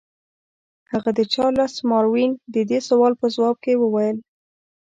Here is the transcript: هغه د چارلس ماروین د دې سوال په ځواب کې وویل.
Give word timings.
هغه 0.91 1.11
د 1.17 1.19
چارلس 1.33 1.73
ماروین 1.89 2.31
د 2.53 2.55
دې 2.69 2.79
سوال 2.87 3.13
په 3.21 3.27
ځواب 3.35 3.55
کې 3.63 3.73
وویل. 3.81 4.17